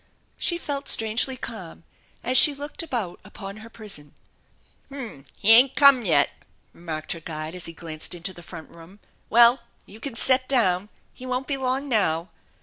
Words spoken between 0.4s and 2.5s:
felt strangely calm as